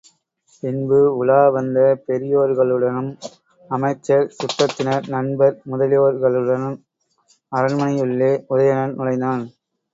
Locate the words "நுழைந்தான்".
8.95-9.45